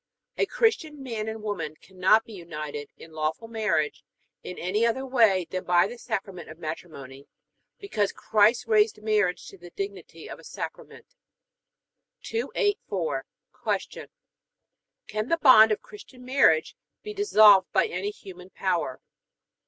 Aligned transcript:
A 0.35 0.47
Christian 0.47 1.03
man 1.03 1.27
and 1.27 1.43
woman 1.43 1.75
cannot 1.79 2.25
be 2.25 2.33
united 2.33 2.89
in 2.97 3.11
lawful 3.11 3.47
marriage 3.47 4.03
in 4.41 4.57
any 4.57 4.83
other 4.83 5.05
way 5.05 5.45
than 5.51 5.63
by 5.63 5.85
the 5.85 5.99
Sacrament 5.99 6.49
of 6.49 6.57
Matrimony, 6.57 7.27
because 7.77 8.11
Christ 8.11 8.65
raised 8.65 8.99
marriage 9.03 9.45
to 9.49 9.59
the 9.59 9.69
dignity 9.69 10.27
of 10.27 10.39
a 10.39 10.43
Sacrament. 10.43 11.05
284. 12.23 13.27
Q. 13.87 14.07
Can 15.07 15.29
the 15.29 15.37
bond 15.37 15.71
of 15.71 15.83
Christian 15.83 16.25
marriage 16.25 16.75
be 17.03 17.13
dissolved 17.13 17.71
by 17.71 17.85
any 17.85 18.09
human 18.09 18.49
power? 18.49 19.01